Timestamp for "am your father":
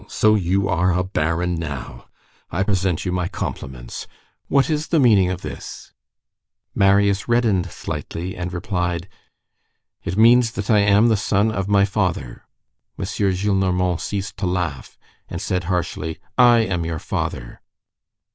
16.61-17.61